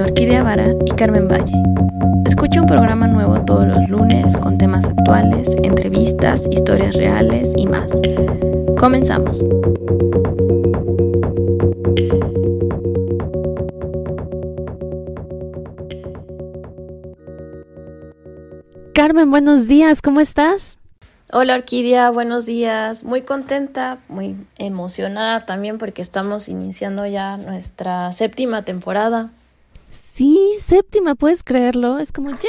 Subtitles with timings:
[0.00, 1.52] con Orquídea Vara y Carmen Valle.
[2.24, 7.92] Escucha un programa nuevo todos los lunes con temas actuales, entrevistas, historias reales y más.
[8.78, 9.44] Comenzamos.
[18.94, 20.78] Carmen, buenos días, ¿cómo estás?
[21.32, 23.04] Hola Orquídea, buenos días.
[23.04, 29.30] Muy contenta, muy emocionada también porque estamos iniciando ya nuestra séptima temporada.
[29.90, 31.98] Sí, séptima, puedes creerlo.
[31.98, 32.40] Es como, ¡yay!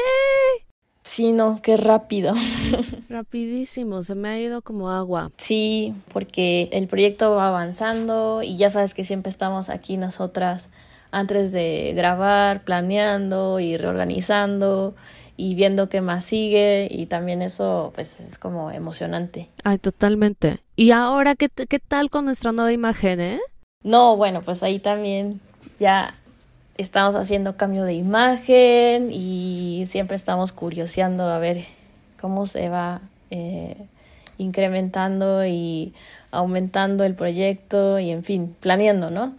[1.04, 2.34] Sí, no, qué rápido.
[3.10, 5.32] Rapidísimo, se me ha ido como agua.
[5.38, 10.70] Sí, porque el proyecto va avanzando y ya sabes que siempre estamos aquí nosotras
[11.10, 14.96] antes de grabar, planeando y reorganizando
[15.36, 19.50] y viendo qué más sigue y también eso pues es como emocionante.
[19.64, 20.60] Ay, totalmente.
[20.76, 23.40] ¿Y ahora qué, qué tal con nuestra nueva imagen, eh?
[23.84, 25.42] No, bueno, pues ahí también
[25.80, 26.14] ya
[26.78, 31.64] estamos haciendo cambio de imagen y siempre estamos curioseando a ver
[32.20, 33.78] cómo se va eh,
[34.38, 35.94] incrementando y
[36.32, 39.34] aumentando el proyecto y en fin, planeando, ¿no?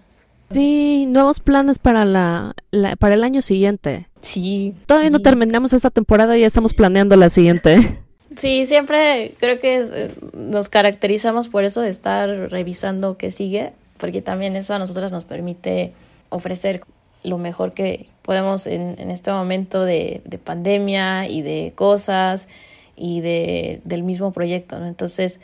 [0.51, 4.09] Sí, nuevos planes para la, la para el año siguiente.
[4.21, 4.75] Sí.
[4.87, 7.99] Todavía no terminamos esta temporada y ya estamos planeando la siguiente.
[8.37, 9.93] Sí, siempre creo que es,
[10.35, 15.25] nos caracterizamos por eso de estar revisando qué sigue, porque también eso a nosotras nos
[15.25, 15.93] permite
[16.31, 16.83] ofrecer
[17.23, 22.49] lo mejor que podemos en, en este momento de, de, pandemia y de cosas
[22.97, 24.87] y de, del mismo proyecto, ¿no?
[24.87, 25.41] Entonces,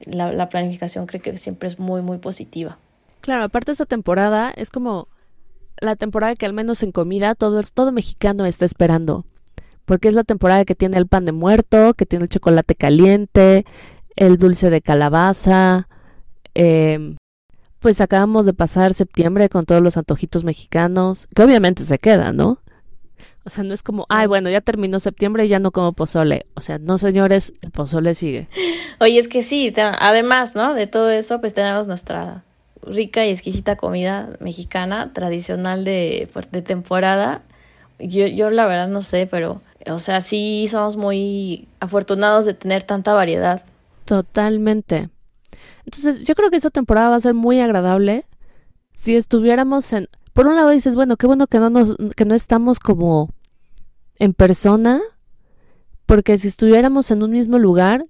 [0.00, 2.78] la, la planificación creo que siempre es muy, muy positiva.
[3.20, 5.08] Claro, aparte esta temporada es como
[5.78, 9.24] la temporada que al menos en comida todo, todo mexicano está esperando.
[9.84, 13.64] Porque es la temporada que tiene el pan de muerto, que tiene el chocolate caliente,
[14.14, 15.88] el dulce de calabaza.
[16.54, 17.16] Eh,
[17.80, 22.60] pues acabamos de pasar septiembre con todos los antojitos mexicanos, que obviamente se quedan, ¿no?
[23.44, 26.46] O sea, no es como, ay, bueno, ya terminó septiembre y ya no como pozole.
[26.54, 28.48] O sea, no, señores, el pozole sigue.
[29.00, 30.74] Oye, es que sí, además, ¿no?
[30.74, 32.44] De todo eso, pues tenemos nuestra
[32.82, 37.42] rica y exquisita comida mexicana tradicional de, de temporada.
[37.98, 42.82] Yo, yo la verdad no sé, pero, o sea, sí somos muy afortunados de tener
[42.82, 43.64] tanta variedad.
[44.04, 45.08] Totalmente.
[45.92, 48.24] Entonces, yo creo que esta temporada va a ser muy agradable
[48.94, 50.08] si estuviéramos en...
[50.32, 53.30] Por un lado dices, bueno, qué bueno que no, nos, que no estamos como
[54.20, 55.00] en persona,
[56.06, 58.06] porque si estuviéramos en un mismo lugar,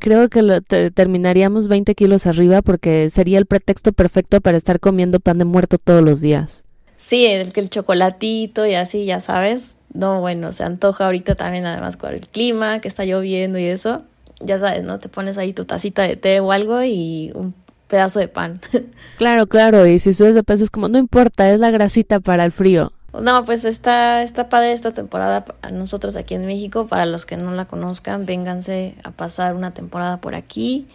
[0.00, 4.80] creo que lo, te, terminaríamos 20 kilos arriba porque sería el pretexto perfecto para estar
[4.80, 6.64] comiendo pan de muerto todos los días.
[6.96, 9.78] Sí, el, el chocolatito y así, ya sabes.
[9.94, 14.02] No, bueno, se antoja ahorita también además con el clima, que está lloviendo y eso.
[14.40, 14.98] Ya sabes, ¿no?
[14.98, 17.54] Te pones ahí tu tacita de té o algo y un
[17.88, 18.60] pedazo de pan.
[19.18, 22.44] claro, claro, y si subes de peso es como, no importa, es la grasita para
[22.44, 22.92] el frío.
[23.18, 26.86] No, pues está, está padre esta temporada a nosotros aquí en México.
[26.86, 30.86] Para los que no la conozcan, vénganse a pasar una temporada por aquí.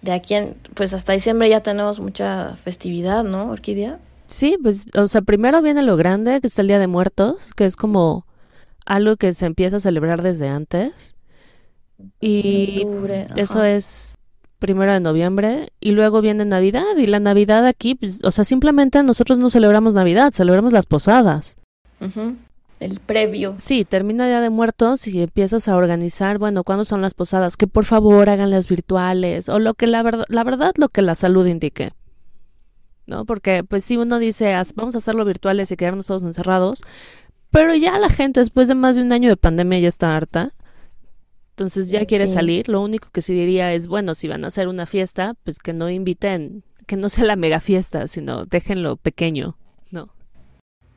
[0.00, 3.98] De aquí en, pues hasta diciembre ya tenemos mucha festividad, ¿no, Orquídea?
[4.26, 7.66] Sí, pues, o sea, primero viene lo grande, que está el Día de Muertos, que
[7.66, 8.24] es como
[8.86, 11.16] algo que se empieza a celebrar desde antes.
[12.20, 14.14] Y Octubre, eso es
[14.60, 19.02] primero de noviembre y luego viene Navidad y la Navidad aquí, pues, o sea, simplemente
[19.02, 21.56] nosotros no celebramos Navidad, celebramos las posadas.
[22.00, 22.36] Uh -huh.
[22.78, 23.56] El previo.
[23.58, 27.58] Sí, termina Día de Muertos y empiezas a organizar, bueno, ¿cuándo son las posadas?
[27.58, 31.02] Que por favor hagan las virtuales o lo que la verdad, la verdad, lo que
[31.02, 31.92] la salud indique.
[33.06, 33.24] ¿No?
[33.24, 36.84] Porque pues si uno dice, vamos a hacerlo virtuales y quedarnos todos encerrados,
[37.50, 40.54] pero ya la gente después de más de un año de pandemia ya está harta
[41.60, 42.32] entonces ya quiere sí.
[42.32, 42.68] salir.
[42.70, 45.74] Lo único que sí diría es, bueno, si van a hacer una fiesta, pues que
[45.74, 49.58] no inviten, que no sea la mega fiesta, sino déjenlo pequeño,
[49.90, 50.08] ¿no?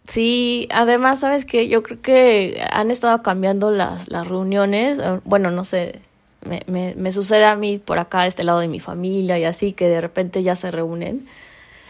[0.08, 5.02] Sí, además, sabes que yo creo que han estado cambiando las, las reuniones.
[5.26, 6.00] Bueno, no sé,
[6.46, 9.44] me, me, me sucede a mí por acá, de este lado de mi familia y
[9.44, 11.28] así, que de repente ya se reúnen.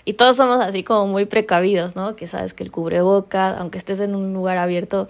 [0.04, 2.16] Y todos somos así como muy precavidos, ¿no?
[2.16, 5.08] Que sabes que el cubreboca, aunque estés en un lugar abierto,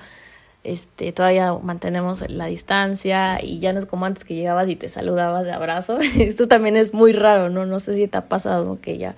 [0.64, 4.88] este, todavía mantenemos la distancia y ya no es como antes que llegabas y te
[4.88, 5.98] saludabas de abrazo.
[6.20, 7.66] Esto también es muy raro, ¿no?
[7.66, 9.16] No sé si te ha pasado que ya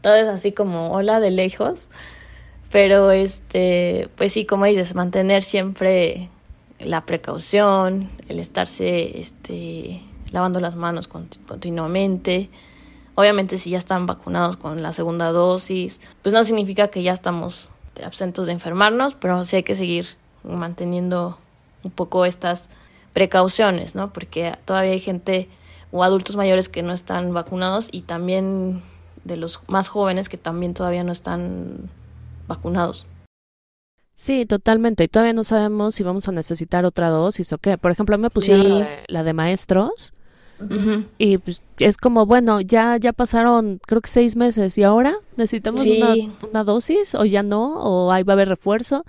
[0.00, 1.90] todo es así como hola de lejos,
[2.72, 6.30] pero este, pues sí, como dices, mantener siempre
[6.78, 10.00] la precaución, el estarse este,
[10.30, 12.48] lavando las manos continuamente.
[13.14, 17.70] Obviamente si ya están vacunados con la segunda dosis, pues no significa que ya estamos
[18.04, 20.06] absentos de enfermarnos, pero sí hay que seguir
[20.46, 21.38] manteniendo
[21.82, 22.68] un poco estas
[23.12, 24.12] precauciones, ¿no?
[24.12, 25.48] Porque todavía hay gente
[25.90, 28.82] o adultos mayores que no están vacunados y también
[29.24, 31.90] de los más jóvenes que también todavía no están
[32.46, 33.06] vacunados.
[34.14, 35.04] Sí, totalmente.
[35.04, 37.76] Y todavía no sabemos si vamos a necesitar otra dosis o qué.
[37.76, 40.14] Por ejemplo, me pusieron la, de, maestros.
[41.18, 45.84] Y pues es como, bueno, ya, ya pasaron creo que seis meses y ahora necesitamos
[46.50, 49.04] una, dosis o ya no, o ahí va a haber refuerzo.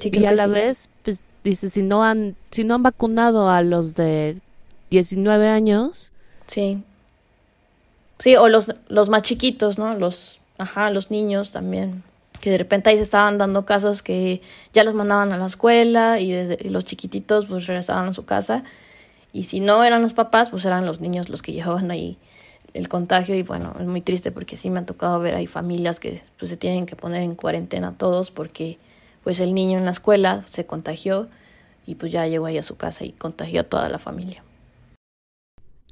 [0.00, 3.94] Y a la vez, pues dice, si no han, si no han vacunado a los
[3.94, 4.38] de
[4.90, 6.12] 19 años.
[6.46, 6.82] Sí.
[8.18, 9.94] Sí, o los, los más chiquitos, ¿no?
[9.94, 12.02] Los, ajá, los niños también
[12.42, 14.42] que de repente ahí se estaban dando casos que
[14.72, 18.64] ya los mandaban a la escuela y desde los chiquititos pues regresaban a su casa
[19.32, 22.18] y si no eran los papás pues eran los niños los que llevaban ahí
[22.74, 26.00] el contagio y bueno es muy triste porque sí me ha tocado ver hay familias
[26.00, 28.76] que pues se tienen que poner en cuarentena todos porque
[29.24, 31.28] pues el niño en la escuela se contagió
[31.86, 34.42] y pues ya llegó ahí a su casa y contagió a toda la familia.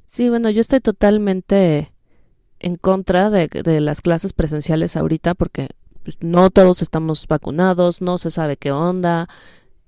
[0.05, 1.91] Sí, bueno, yo estoy totalmente
[2.59, 5.69] en contra de, de las clases presenciales ahorita porque
[6.03, 9.29] pues, no todos estamos vacunados, no se sabe qué onda,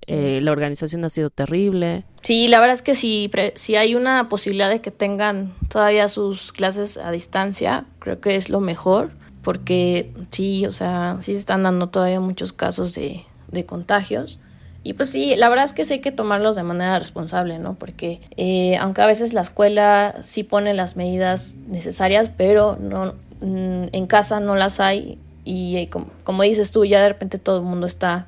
[0.06, 2.04] eh, la organización ha sido terrible.
[2.22, 6.52] Sí, la verdad es que si, si hay una posibilidad de que tengan todavía sus
[6.52, 9.12] clases a distancia, creo que es lo mejor,
[9.42, 14.40] porque sí, o sea, sí se están dando todavía muchos casos de, de contagios.
[14.82, 17.74] Y pues sí, la verdad es que sí hay que tomarlos de manera responsable, ¿no?
[17.74, 23.86] Porque eh, aunque a veces la escuela sí pone las medidas necesarias, pero no mm,
[23.92, 27.64] en casa no las hay y eh, como, dices tú, ya de repente todo el
[27.64, 28.26] mundo está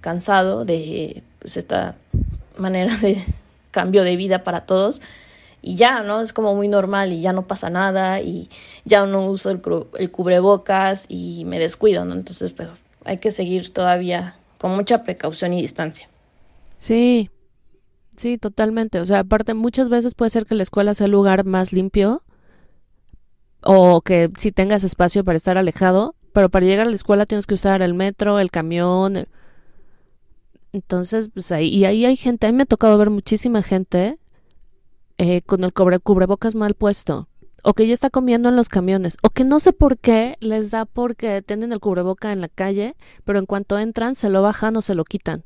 [0.00, 1.96] cansado de pues, esta
[2.56, 3.24] manera de
[3.70, 5.00] cambio de vida para todos
[5.62, 6.20] y ya, ¿no?
[6.20, 8.48] Es como muy normal y ya no pasa nada y
[8.84, 9.60] ya no uso el,
[9.98, 12.14] el cubrebocas y me descuido, ¿no?
[12.14, 12.70] Entonces, pero
[13.04, 16.08] hay que seguir todavía con mucha precaución y distancia.
[16.76, 17.30] Sí,
[18.16, 19.00] sí, totalmente.
[19.00, 22.22] O sea, aparte, muchas veces puede ser que la escuela sea el lugar más limpio
[23.62, 27.46] o que si tengas espacio para estar alejado, pero para llegar a la escuela tienes
[27.46, 29.26] que usar el metro, el camión.
[30.72, 34.18] Entonces, pues ahí, y ahí hay gente, a mí me ha tocado ver muchísima gente
[35.16, 37.28] eh, con el cubre, cubrebocas mal puesto,
[37.62, 40.70] o que ya está comiendo en los camiones, o que no sé por qué les
[40.70, 44.76] da porque tienen el cubreboca en la calle, pero en cuanto entran se lo bajan
[44.76, 45.44] o se lo quitan.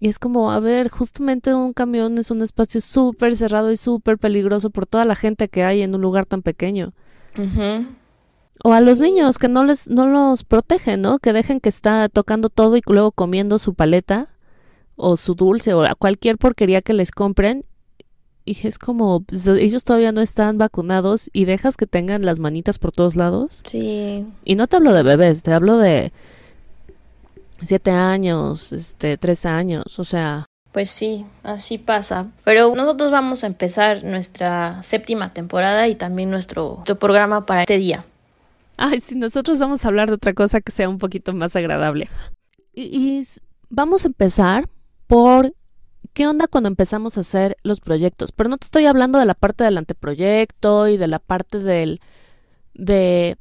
[0.00, 4.18] Y es como, a ver, justamente un camión es un espacio súper cerrado y súper
[4.18, 6.92] peligroso por toda la gente que hay en un lugar tan pequeño
[8.62, 11.18] o a los niños que no les no los protegen, ¿no?
[11.18, 14.28] Que dejen que está tocando todo y luego comiendo su paleta
[14.96, 17.64] o su dulce o cualquier porquería que les compren
[18.44, 22.78] y es como pues, ellos todavía no están vacunados y dejas que tengan las manitas
[22.78, 23.62] por todos lados.
[23.64, 24.26] Sí.
[24.44, 26.12] Y no te hablo de bebés, te hablo de
[27.62, 30.46] siete años, este, tres años, o sea.
[30.72, 32.26] Pues sí, así pasa.
[32.44, 37.78] Pero nosotros vamos a empezar nuestra séptima temporada y también nuestro, nuestro programa para este
[37.78, 38.04] día.
[38.76, 42.08] Ay, sí, nosotros vamos a hablar de otra cosa que sea un poquito más agradable.
[42.74, 43.22] Y,
[43.70, 44.68] vamos a empezar
[45.06, 45.52] por
[46.14, 48.32] qué onda cuando empezamos a hacer los proyectos.
[48.32, 52.00] Pero no te estoy hablando de la parte del anteproyecto y de la parte del
[52.74, 53.36] de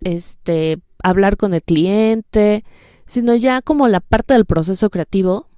[0.00, 2.64] este hablar con el cliente,
[3.06, 5.48] sino ya como la parte del proceso creativo,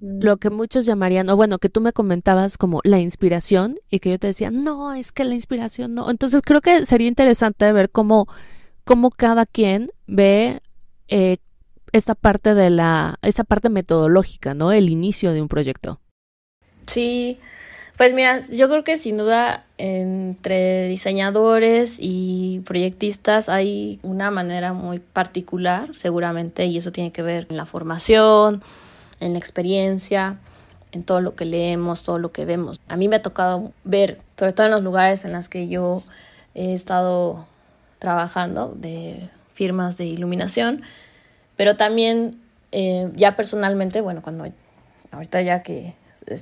[0.00, 4.10] lo que muchos llamarían, o bueno, que tú me comentabas como la inspiración y que
[4.10, 6.08] yo te decía, no, es que la inspiración no.
[6.08, 8.28] Entonces creo que sería interesante ver cómo
[8.84, 10.60] cómo cada quien ve
[11.08, 11.38] eh,
[11.92, 14.72] esta parte de la, esta parte metodológica, ¿no?
[14.72, 16.00] El inicio de un proyecto.
[16.86, 17.38] Sí,
[17.96, 24.98] pues mira, yo creo que sin duda entre diseñadores y proyectistas hay una manera muy
[24.98, 28.62] particular, seguramente, y eso tiene que ver en la formación,
[29.20, 30.38] en la experiencia,
[30.92, 32.80] en todo lo que leemos, todo lo que vemos.
[32.88, 36.02] A mí me ha tocado ver, sobre todo en los lugares en los que yo
[36.54, 37.46] he estado
[37.98, 40.82] trabajando de firmas de iluminación,
[41.56, 42.36] pero también
[42.72, 44.46] eh, ya personalmente, bueno, cuando
[45.12, 45.94] ahorita ya que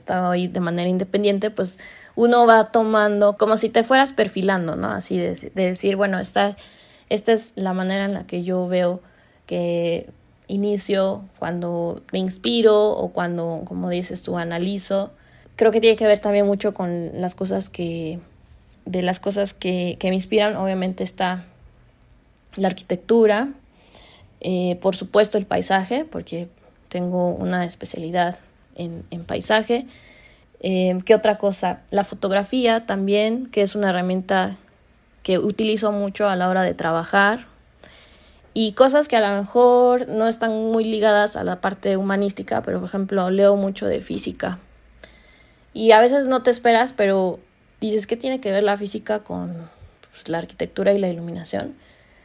[0.08, 1.78] ahí de manera independiente, pues
[2.14, 4.90] uno va tomando como si te fueras perfilando, ¿no?
[4.90, 6.56] Así de, decir, bueno, esta,
[7.08, 9.00] esta es la manera en la que yo veo
[9.46, 10.08] que
[10.48, 15.12] inicio, cuando me inspiro o cuando, como dices tú, analizo.
[15.56, 18.18] Creo que tiene que ver también mucho con las cosas que,
[18.84, 21.44] de las cosas que, que me inspiran, obviamente está
[22.56, 23.48] la arquitectura,
[24.40, 26.48] eh, por supuesto el paisaje, porque
[26.88, 28.38] tengo una especialidad
[28.74, 29.86] en, paisaje.
[30.60, 31.80] Eh, ¿Qué otra cosa?
[31.90, 34.56] La fotografía también, que es una herramienta
[35.22, 37.46] que utilizo mucho a la hora de trabajar.
[38.52, 42.80] Y cosas que a lo mejor no están muy ligadas a la parte humanística, pero
[42.80, 44.58] por ejemplo leo mucho de física.
[45.72, 47.38] Y a veces no te esperas, pero
[47.80, 49.70] dices que tiene que ver la física con
[50.10, 51.76] pues, la arquitectura y la iluminación.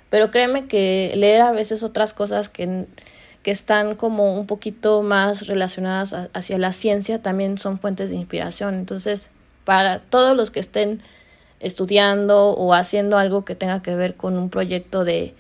[0.10, 2.86] Pero créeme que leer a veces otras cosas que,
[3.46, 8.74] que están como un poquito más relacionadas hacia la ciencia también son fuentes de inspiración.
[8.74, 9.30] Entonces,
[9.66, 11.04] para todos los que estén
[11.60, 15.36] estudiando o haciendo algo que tenga que ver con un proyecto de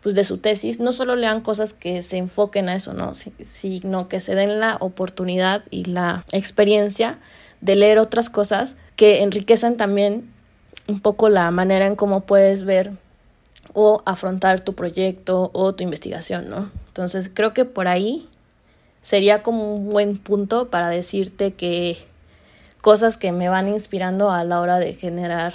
[0.00, 3.14] pues de su tesis, no solo lean cosas que se enfoquen a eso, ¿no?
[3.16, 7.18] sino que se den la oportunidad y la experiencia
[7.60, 10.30] de leer otras cosas que enriquecen también
[10.86, 12.92] un poco la manera en cómo puedes ver
[13.80, 16.68] o afrontar tu proyecto o tu investigación, ¿no?
[16.88, 18.28] Entonces creo que por ahí
[19.02, 21.96] sería como un buen punto para decirte que
[22.80, 25.54] cosas que me van inspirando a la hora de generar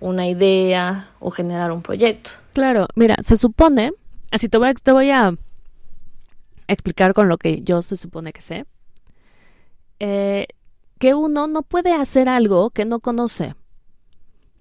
[0.00, 2.30] una idea o generar un proyecto.
[2.54, 3.92] Claro, mira, se supone,
[4.30, 5.34] así te voy a,
[6.68, 8.64] explicar con lo que yo se supone que sé,
[10.00, 10.46] eh,
[10.98, 13.54] que uno no puede hacer algo que no conoce.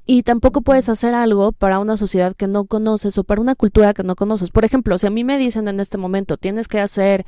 [0.10, 3.94] Y tampoco puedes hacer algo para una sociedad que no conoces o para una cultura
[3.94, 4.52] que no conoces.
[4.52, 7.26] Por ejemplo, si a mí me dicen en este momento, tienes que hacer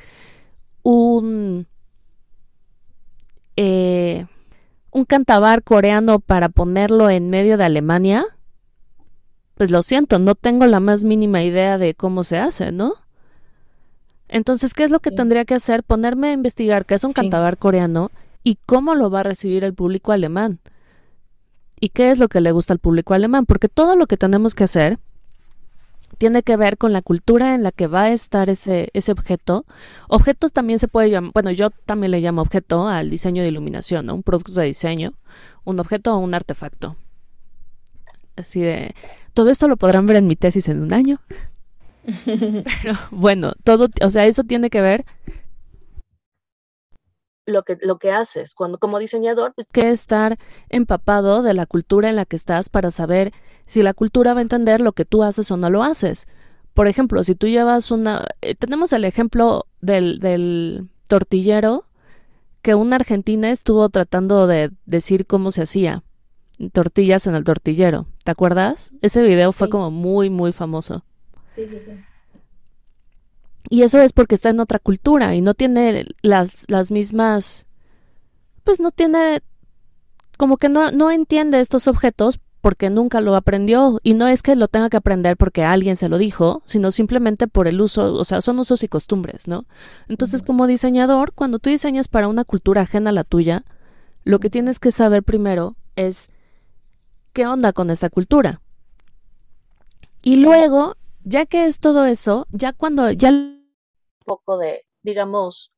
[0.81, 1.67] un...
[3.57, 4.25] Eh,
[4.91, 8.25] un cantabar coreano para ponerlo en medio de Alemania,
[9.55, 12.93] pues lo siento, no tengo la más mínima idea de cómo se hace, ¿no?
[14.29, 15.83] Entonces, ¿qué es lo que tendría que hacer?
[15.83, 18.09] Ponerme a investigar qué es un cantabar coreano
[18.41, 20.59] y cómo lo va a recibir el público alemán.
[21.79, 24.55] Y qué es lo que le gusta al público alemán, porque todo lo que tenemos
[24.55, 25.00] que hacer
[26.17, 29.65] tiene que ver con la cultura en la que va a estar ese, ese objeto.
[30.09, 34.05] Objeto también se puede llamar, bueno, yo también le llamo objeto al diseño de iluminación,
[34.05, 34.15] ¿no?
[34.15, 35.13] Un producto de diseño,
[35.63, 36.98] un objeto o un artefacto.
[38.36, 38.95] Así de,
[39.33, 41.21] todo esto lo podrán ver en mi tesis en un año.
[42.25, 45.05] Pero bueno, todo, o sea, eso tiene que ver
[47.50, 48.53] lo que, lo que haces.
[48.53, 50.38] Cuando como diseñador, pues, que estar
[50.70, 53.32] empapado de la cultura en la que estás para saber
[53.65, 56.27] si la cultura va a entender lo que tú haces o no lo haces.
[56.74, 58.25] Por ejemplo, si tú llevas una...
[58.41, 61.86] Eh, tenemos el ejemplo del, del tortillero
[62.62, 66.03] que una argentina estuvo tratando de decir cómo se hacía
[66.74, 68.08] tortillas en el tortillero.
[68.24, 68.91] ¿Te acuerdas?
[69.01, 71.06] Ese video fue como muy, muy famoso.
[71.56, 71.91] Sí, sí, sí.
[73.69, 77.67] Y eso es porque está en otra cultura y no tiene las, las mismas,
[78.63, 79.41] pues no tiene,
[80.38, 84.55] como que no, no entiende estos objetos porque nunca lo aprendió y no es que
[84.55, 88.25] lo tenga que aprender porque alguien se lo dijo, sino simplemente por el uso, o
[88.25, 89.65] sea, son usos y costumbres, ¿no?
[90.07, 93.63] Entonces, como diseñador, cuando tú diseñas para una cultura ajena a la tuya,
[94.23, 96.29] lo que tienes que saber primero es
[97.33, 98.61] qué onda con esta cultura.
[100.21, 103.31] Y luego, ya que es todo eso, ya cuando ya
[104.29, 105.74] poco de, digamos,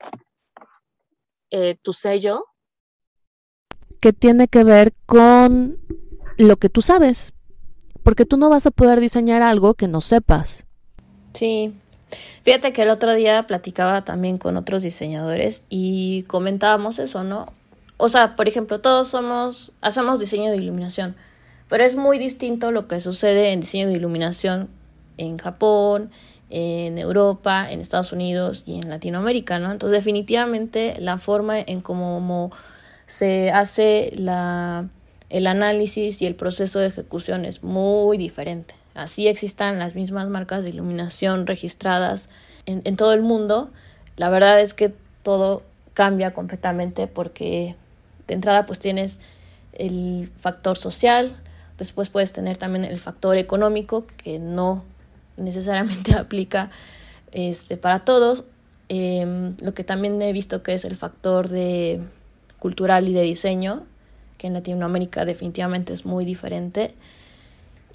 [1.52, 2.44] eh, tu sello,
[4.02, 5.78] que tiene que ver con
[6.38, 7.32] lo que tú sabes,
[8.04, 10.66] porque tú no vas a poder diseñar algo que no sepas.
[11.34, 11.74] Sí.
[12.44, 17.46] Fíjate que el otro día platicaba también con otros diseñadores y comentábamos eso, ¿no?
[17.96, 21.16] O sea, por ejemplo, todos somos, hacemos diseño de iluminación,
[21.70, 24.70] pero es muy distinto lo que sucede en diseño de iluminación
[25.18, 26.12] en Japón,
[26.50, 29.72] en Europa, en Estados Unidos y en Latinoamérica, ¿no?
[29.72, 32.52] Entonces definitivamente la forma en cómo
[33.06, 34.88] se hace la,
[35.30, 38.76] el análisis y el proceso de ejecución es muy diferente.
[38.94, 42.30] Así existan las mismas marcas de iluminación registradas
[42.66, 43.72] en, en todo el mundo,
[44.18, 45.64] la verdad es que todo
[45.94, 47.76] cambia completamente porque
[48.28, 49.20] de entrada pues tienes
[49.74, 51.36] el factor social,
[51.78, 54.84] después puedes tener también el factor económico que no
[55.42, 56.70] necesariamente aplica
[57.32, 58.46] este, para todos.
[58.90, 62.02] Em, lo que también he visto que es el factor de
[62.60, 63.84] cultural y de diseño,
[64.38, 66.94] que en Latinoamérica definitivamente es muy diferente.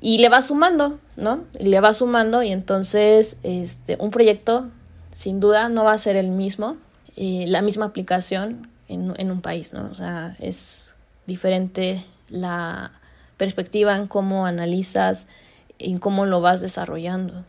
[0.01, 1.45] Y le va sumando, ¿no?
[1.59, 4.69] le va sumando y entonces este, un proyecto
[5.13, 6.77] sin duda no va a ser el mismo,
[7.17, 9.89] eh, la misma aplicación en, en un país, ¿no?
[9.91, 10.95] O sea, es
[11.27, 12.93] diferente la
[13.37, 15.27] perspectiva en cómo analizas
[15.79, 17.45] en cómo lo vas desarrollando.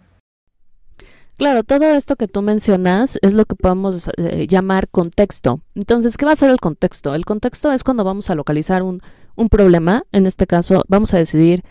[1.38, 5.62] Claro, todo esto que tú mencionas es lo que podemos eh, llamar contexto.
[5.76, 7.14] Entonces, ¿qué va a ser el contexto?
[7.14, 9.02] El contexto es cuando vamos a localizar un,
[9.36, 10.04] un problema.
[10.12, 11.64] En este caso, vamos a decidir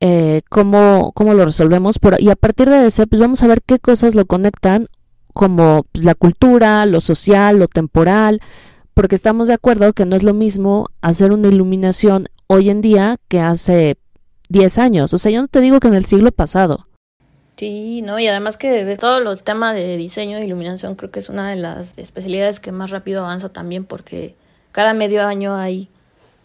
[0.00, 1.98] eh, cómo, cómo lo resolvemos.
[1.98, 4.86] Por, y a partir de ese, pues vamos a ver qué cosas lo conectan,
[5.32, 8.40] como la cultura, lo social, lo temporal,
[8.94, 13.16] porque estamos de acuerdo que no es lo mismo hacer una iluminación hoy en día
[13.28, 13.98] que hace
[14.48, 15.14] 10 años.
[15.14, 16.86] O sea, yo no te digo que en el siglo pasado.
[17.56, 21.30] Sí, no, y además que todo el tema de diseño e iluminación creo que es
[21.30, 24.34] una de las especialidades que más rápido avanza también porque
[24.72, 25.88] cada medio año hay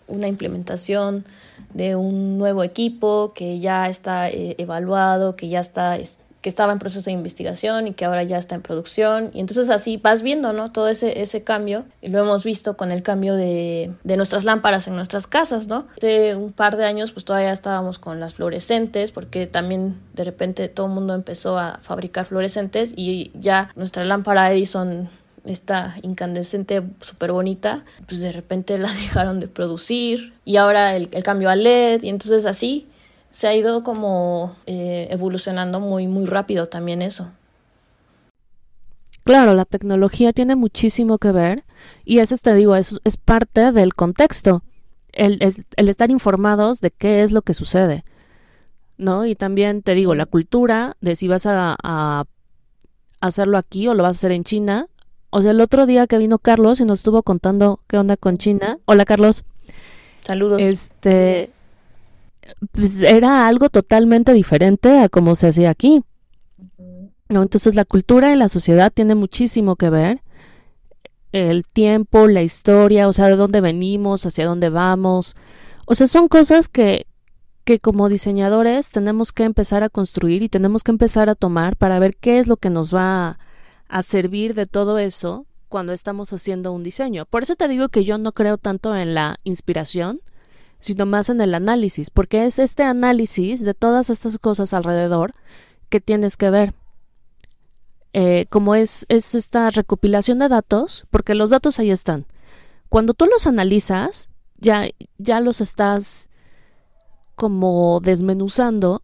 [0.07, 1.25] una implementación
[1.73, 5.97] de un nuevo equipo que ya está eh, evaluado, que ya está
[6.41, 9.29] que estaba en proceso de investigación y que ahora ya está en producción.
[9.33, 10.71] Y entonces así vas viendo, ¿no?
[10.71, 11.85] Todo ese, ese cambio.
[12.01, 15.87] Y lo hemos visto con el cambio de, de nuestras lámparas en nuestras casas, ¿no?
[15.97, 20.67] Hace un par de años pues todavía estábamos con las fluorescentes porque también de repente
[20.67, 25.09] todo el mundo empezó a fabricar fluorescentes y ya nuestra lámpara Edison
[25.45, 31.23] esta incandescente súper bonita, pues de repente la dejaron de producir y ahora el, el,
[31.23, 32.87] cambio a LED y entonces así
[33.31, 37.29] se ha ido como eh, evolucionando muy, muy rápido también eso.
[39.23, 41.63] Claro, la tecnología tiene muchísimo que ver
[42.05, 44.63] y eso te digo, es, es parte del contexto,
[45.13, 48.03] el, es, el estar informados de qué es lo que sucede,
[48.97, 49.25] ¿no?
[49.25, 52.25] Y también te digo, la cultura de si vas a, a
[53.21, 54.87] hacerlo aquí o lo vas a hacer en China.
[55.29, 58.37] O sea, el otro día que vino Carlos y nos estuvo contando qué onda con
[58.37, 58.79] China.
[58.85, 59.45] Hola, Carlos.
[60.23, 60.61] Saludos.
[60.61, 61.51] Este,
[62.71, 66.03] pues era algo totalmente diferente a como se hacía aquí.
[67.29, 67.41] ¿no?
[67.41, 70.21] Entonces la cultura y la sociedad tiene muchísimo que ver.
[71.31, 75.35] El tiempo, la historia, o sea, de dónde venimos, hacia dónde vamos.
[75.85, 77.07] O sea, son cosas que,
[77.63, 81.99] que como diseñadores tenemos que empezar a construir y tenemos que empezar a tomar para
[81.99, 83.39] ver qué es lo que nos va a,
[83.87, 87.25] a servir de todo eso cuando estamos haciendo un diseño.
[87.25, 90.19] Por eso te digo que yo no creo tanto en la inspiración,
[90.81, 95.33] sino más en el análisis, porque es este análisis de todas estas cosas alrededor
[95.89, 96.73] que tienes que ver.
[98.13, 102.25] Eh, como es, es esta recopilación de datos, porque los datos ahí están.
[102.89, 104.85] Cuando tú los analizas, ya,
[105.17, 106.29] ya los estás
[107.35, 109.01] como desmenuzando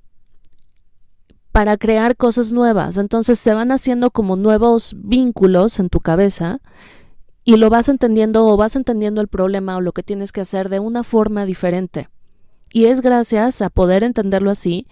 [1.52, 2.98] para crear cosas nuevas.
[2.98, 6.60] Entonces se van haciendo como nuevos vínculos en tu cabeza
[7.48, 10.68] y lo vas entendiendo o vas entendiendo el problema o lo que tienes que hacer
[10.68, 12.10] de una forma diferente.
[12.74, 14.86] Y es gracias a poder entenderlo así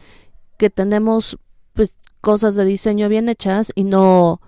[0.58, 1.38] que tenemos
[1.74, 4.40] pues cosas de diseño bien hechas y no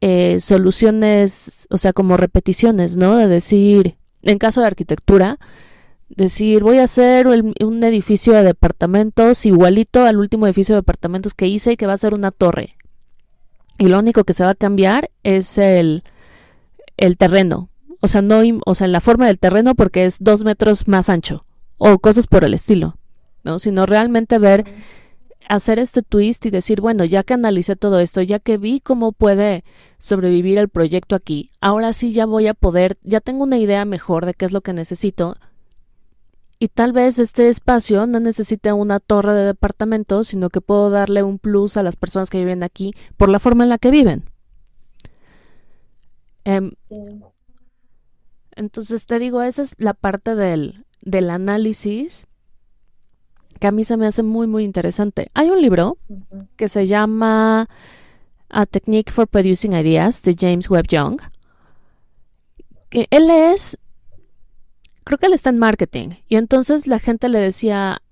[0.00, 3.16] eh, soluciones, o sea, como repeticiones, ¿no?
[3.16, 5.40] De decir, en caso de arquitectura,
[6.08, 11.48] decir, voy a hacer un edificio de departamentos igualito al último edificio de departamentos que
[11.48, 12.76] hice y que va a ser una torre.
[13.76, 16.04] Y lo único que se va a cambiar es el,
[16.96, 17.70] el terreno.
[18.00, 21.08] O sea, no, o sea, en la forma del terreno porque es dos metros más
[21.08, 21.46] ancho.
[21.78, 22.98] O cosas por el estilo.
[23.42, 23.58] ¿No?
[23.58, 24.64] Sino realmente ver,
[25.48, 29.12] hacer este twist y decir, bueno, ya que analicé todo esto, ya que vi cómo
[29.12, 29.64] puede
[29.98, 34.26] sobrevivir el proyecto aquí, ahora sí ya voy a poder, ya tengo una idea mejor
[34.26, 35.36] de qué es lo que necesito.
[36.58, 41.22] Y tal vez este espacio no necesite una torre de departamentos, sino que puedo darle
[41.22, 44.24] un plus a las personas que viven aquí por la forma en la que viven.
[46.44, 46.70] Eh,
[48.56, 52.26] entonces te digo, esa es la parte del, del análisis
[53.60, 55.30] que a mí se me hace muy, muy interesante.
[55.34, 56.48] Hay un libro uh -huh.
[56.56, 57.68] que se llama
[58.48, 61.20] A Technique for Producing Ideas de James Webb Young.
[62.90, 63.78] Que él es,
[65.04, 66.10] creo que él está en marketing.
[66.28, 68.02] Y entonces la gente le decía,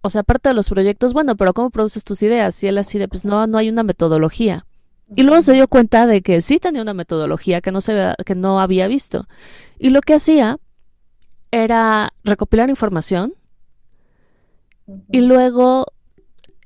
[0.00, 2.62] o sea, aparte de los proyectos, bueno, pero ¿cómo produces tus ideas?
[2.62, 4.66] Y él así de, pues no, no hay una metodología.
[5.14, 8.34] Y luego se dio cuenta de que sí tenía una metodología que no, se, que
[8.34, 9.26] no había visto.
[9.78, 10.58] Y lo que hacía
[11.50, 13.34] era recopilar información
[15.10, 15.86] y luego,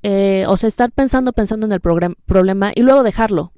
[0.03, 3.51] eh, o sea, estar pensando, pensando en el problema y luego dejarlo.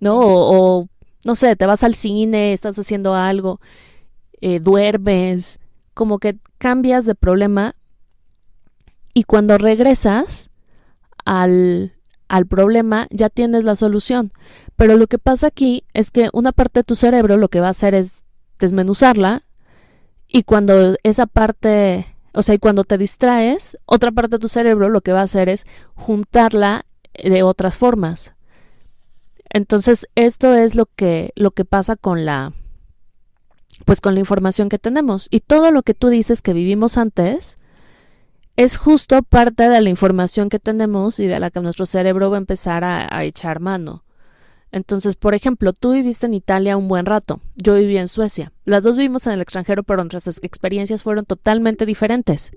[0.00, 0.18] ¿No?
[0.18, 0.88] O, o,
[1.24, 3.60] no sé, te vas al cine, estás haciendo algo,
[4.40, 5.60] eh, duermes,
[5.94, 7.74] como que cambias de problema
[9.14, 10.50] y cuando regresas
[11.24, 11.94] al,
[12.28, 14.32] al problema ya tienes la solución.
[14.76, 17.68] Pero lo que pasa aquí es que una parte de tu cerebro lo que va
[17.68, 18.24] a hacer es
[18.58, 19.42] desmenuzarla
[20.28, 24.88] y cuando esa parte, o sea, y cuando te distraes, otra parte de tu cerebro
[24.88, 26.86] lo que va a hacer es juntarla
[27.22, 28.34] de otras formas.
[29.48, 32.52] Entonces, esto es lo que lo que pasa con la
[33.84, 37.56] pues con la información que tenemos y todo lo que tú dices que vivimos antes
[38.56, 42.36] es justo parte de la información que tenemos y de la que nuestro cerebro va
[42.36, 44.04] a empezar a, echar mano.
[44.70, 48.52] Entonces, por ejemplo, tú viviste en Italia un buen rato, yo viví en Suecia.
[48.64, 52.52] Las dos vivimos en el extranjero, pero nuestras experiencias fueron totalmente diferentes.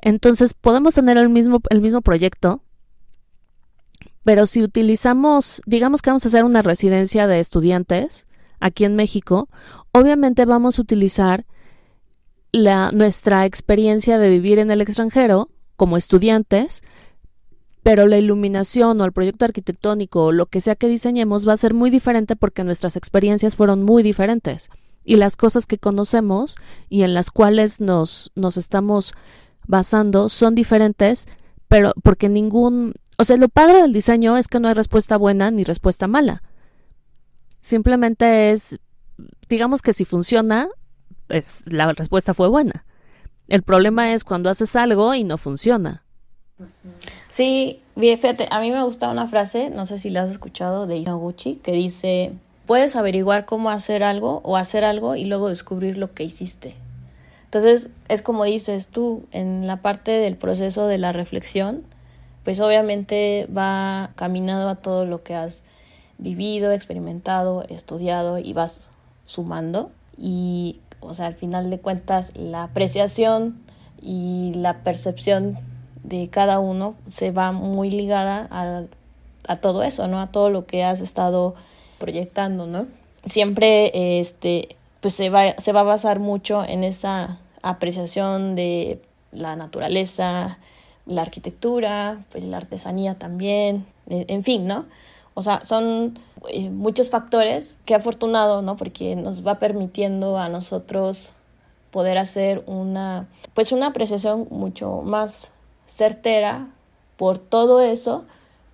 [0.00, 2.62] Entonces, podemos tener el mismo, el mismo proyecto,
[4.24, 8.26] pero si utilizamos, digamos que vamos a hacer una residencia de estudiantes
[8.60, 9.48] aquí en México,
[9.92, 11.46] obviamente vamos a utilizar
[12.52, 16.82] la, nuestra experiencia de vivir en el extranjero como estudiantes,
[17.82, 21.58] pero la iluminación o el proyecto arquitectónico o lo que sea que diseñemos va a
[21.58, 24.70] ser muy diferente porque nuestras experiencias fueron muy diferentes
[25.08, 26.56] y las cosas que conocemos
[26.90, 29.14] y en las cuales nos, nos estamos
[29.66, 31.28] basando son diferentes,
[31.66, 35.50] pero porque ningún, O sea, lo padre del diseño es que no hay respuesta buena
[35.50, 36.42] ni respuesta mala.
[37.62, 38.80] Simplemente es,
[39.48, 40.68] digamos que si funciona,
[41.28, 42.84] pues la respuesta fue buena.
[43.46, 46.04] El problema es cuando haces algo y no funciona.
[47.28, 50.96] Sí, fíjate, a mí me gusta una frase, no sé si la has escuchado, de
[50.96, 52.32] Inoguchi, que dice,
[52.66, 56.74] puedes averiguar cómo hacer algo o hacer algo y luego descubrir lo que hiciste.
[57.44, 61.84] Entonces, es como dices tú, en la parte del proceso de la reflexión,
[62.44, 65.62] pues obviamente va caminado a todo lo que has
[66.18, 68.90] vivido, experimentado, estudiado y vas
[69.24, 69.90] sumando.
[70.18, 73.60] Y, o sea, al final de cuentas, la apreciación
[74.00, 75.58] y la percepción
[76.02, 78.84] de cada uno se va muy ligada a,
[79.46, 80.20] a todo eso, ¿no?
[80.20, 81.54] A todo lo que has estado
[81.98, 82.86] proyectando, ¿no?
[83.26, 89.56] Siempre, este, pues se va, se va a basar mucho en esa apreciación de la
[89.56, 90.58] naturaleza,
[91.06, 94.86] la arquitectura, pues la artesanía también, en fin, ¿no?
[95.38, 96.18] O sea, son
[96.50, 98.76] eh, muchos factores que afortunado, ¿no?
[98.76, 101.36] Porque nos va permitiendo a nosotros
[101.92, 105.52] poder hacer una, pues una apreciación mucho más
[105.86, 106.66] certera
[107.16, 108.24] por todo eso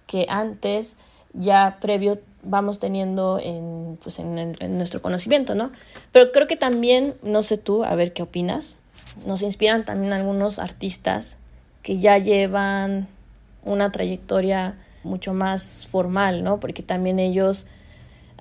[0.06, 0.96] que antes
[1.34, 5.70] ya previo vamos teniendo en, pues en, en, nuestro conocimiento, ¿no?
[6.12, 8.78] Pero creo que también, no sé tú, a ver qué opinas,
[9.26, 11.36] nos inspiran también algunos artistas
[11.82, 13.06] que ya llevan
[13.64, 16.60] una trayectoria mucho más formal, ¿no?
[16.60, 17.66] Porque también ellos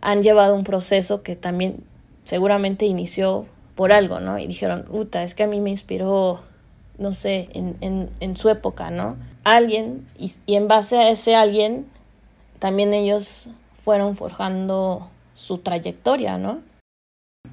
[0.02, 1.84] han llevado un proceso que también
[2.24, 3.46] seguramente inició
[3.76, 4.40] por algo, ¿no?
[4.40, 6.42] Y dijeron, puta, es que a mí me inspiró
[6.98, 9.18] no sé, en, en, su época, ¿no?
[9.44, 11.88] Alguien, y, y, en base a ese alguien,
[12.60, 16.62] también ellos fueron forjando su trayectoria, ¿no?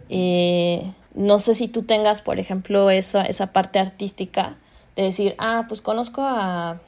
[0.09, 4.57] Eh, no sé si tú tengas, por ejemplo, esa, esa parte artística
[4.95, 6.81] de decir, ah, pues conozco a,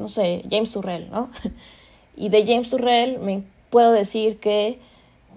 [0.00, 1.30] no sé, James Turrell, ¿no?
[2.16, 4.78] Y de James Turrell me puedo decir que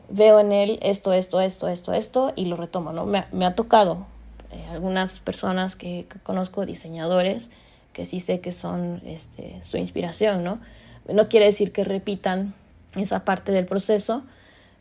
[0.09, 3.05] veo en él esto, esto, esto, esto, esto, y lo retomo, ¿no?
[3.05, 4.05] Me, ha tocado,
[4.51, 7.51] eh, algunas personas que, que, conozco, diseñadores,
[7.93, 10.59] que sí sé que son este, su inspiración, ¿no?
[11.07, 12.53] No quiere decir que repitan
[12.95, 14.23] esa parte del proceso,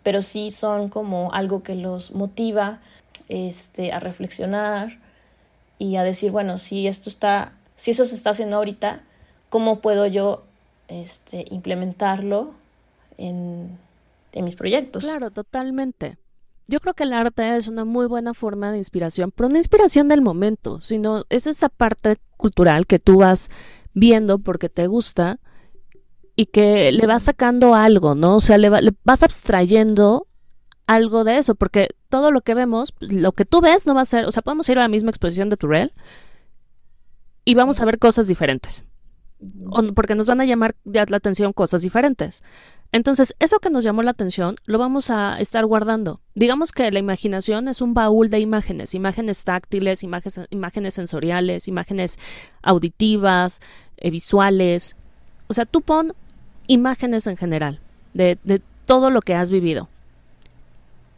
[0.02, 2.80] pero sí son como algo que los motiva
[3.28, 4.98] este, a reflexionar
[5.78, 9.02] y a decir, bueno, si esto está, si eso se está haciendo ahorita,
[9.52, 10.44] ¿cómo puedo yo
[10.88, 12.54] este, implementarlo
[13.18, 13.78] en,
[14.34, 15.04] mis proyectos?
[15.04, 16.16] Claro, totalmente.
[16.68, 20.08] Yo creo que el arte es una muy buena forma de inspiración, pero no inspiración
[20.08, 23.50] del momento, sino es esa parte cultural que tú vas
[23.92, 25.38] viendo porque te gusta
[26.34, 28.36] y que le vas sacando algo, ¿no?
[28.36, 30.26] O sea, le, va, le vas abstrayendo
[30.86, 34.06] algo de eso, porque todo lo que vemos, lo que tú ves no va a
[34.06, 35.92] ser, o sea, podemos ir a la misma exposición de Turrell
[37.44, 38.86] y vamos a ver cosas diferentes,
[39.94, 42.42] porque nos van a llamar la atención cosas diferentes.
[42.92, 46.20] Entonces, eso que nos llamó la atención lo vamos a estar guardando.
[46.34, 52.18] Digamos que la imaginación es un baúl de imágenes, imágenes táctiles, imágenes, imágenes sensoriales, imágenes
[52.62, 53.60] auditivas,
[53.96, 54.96] eh, visuales.
[55.46, 56.12] O sea, tú pon
[56.66, 57.80] imágenes en general
[58.12, 59.88] de, de, todo lo que has vivido.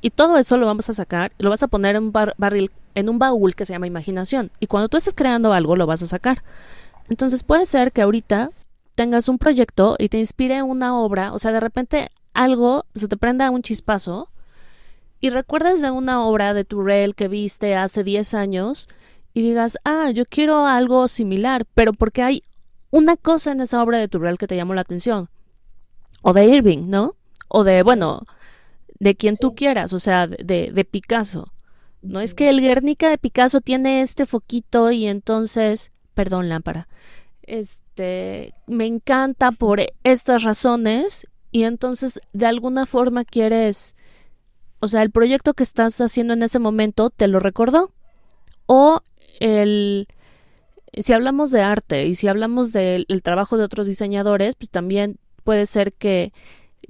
[0.01, 2.71] Y todo eso lo vamos a sacar, lo vas a poner en un bar, barril,
[2.95, 4.53] en un baúl que se llama imaginación.
[4.61, 6.45] Y cuando tú estés creando algo, lo vas a sacar.
[7.09, 8.51] Entonces puede ser que ahorita
[8.95, 13.17] tengas un proyecto y te inspire una obra, o sea, de repente algo se te
[13.17, 14.29] prenda un chispazo
[15.21, 18.89] y recuerdas de una obra de Turrell que viste hace 10 años
[19.33, 22.43] y digas, ah, yo quiero algo similar, pero porque hay
[22.91, 25.31] una cosa en esa obra de Turrell que te llamó la atención.
[26.23, 27.17] O de Irving, ¿no?
[27.49, 28.27] O de, bueno,
[28.99, 31.53] de quien tú quieras, o sea, de, de Picasso.
[32.03, 36.89] No es que el Guernica de Picasso tiene este foquito y entonces, perdón, lámpara,
[37.43, 43.95] es, este, me encanta por estas razones y entonces de alguna forma quieres,
[44.81, 47.93] o sea, el proyecto que estás haciendo en ese momento te lo recordó.
[48.67, 49.01] O
[49.39, 50.09] el,
[50.99, 55.67] si hablamos de arte y si hablamos del trabajo de otros diseñadores, pues también puede
[55.67, 56.33] ser que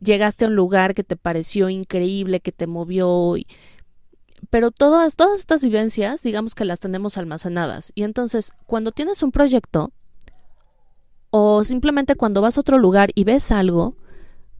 [0.00, 3.37] llegaste a un lugar que te pareció increíble, que te movió.
[3.37, 3.46] Y,
[4.50, 7.92] pero todas, todas estas vivencias, digamos que las tenemos almacenadas.
[7.94, 9.92] Y entonces, cuando tienes un proyecto,
[11.30, 13.96] o simplemente cuando vas a otro lugar y ves algo,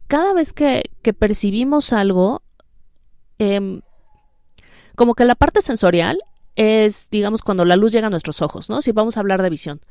[0.07, 2.41] cada vez que, que percibimos algo,
[3.39, 3.81] eh,
[4.95, 6.19] como que la parte sensorial
[6.55, 8.81] es, digamos, cuando la luz llega a nuestros ojos, ¿no?
[8.81, 9.81] Si vamos a hablar de visión.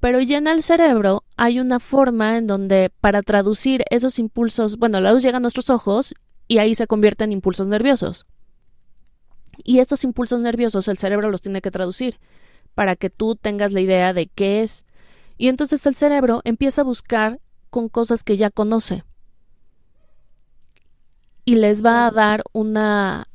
[0.00, 5.00] Pero ya en el cerebro hay una forma en donde para traducir esos impulsos, bueno,
[5.00, 6.14] la luz llega a nuestros ojos
[6.48, 8.26] y ahí se convierte en impulsos nerviosos.
[9.64, 12.18] Y estos impulsos nerviosos el cerebro los tiene que traducir
[12.74, 14.84] para que tú tengas la idea de qué es
[15.38, 17.40] Y entonces el cerebro empieza a buscar
[17.70, 19.04] con cosas que ya conoce.
[21.44, 23.26] Y les va a dar una,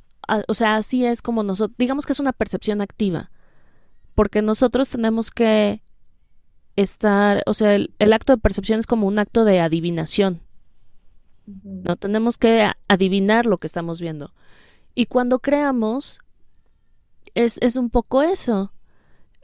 [0.48, 3.32] o sea, así es como nosotros, digamos que es una percepción activa,
[4.16, 5.82] porque nosotros tenemos que
[6.76, 10.42] estar, o sea, el, acto de percepción es como un acto de adivinación.
[11.46, 14.34] No tenemos que adivinar lo que estamos viendo.
[14.94, 16.20] Y cuando creamos,
[17.36, 18.72] es, es un poco eso.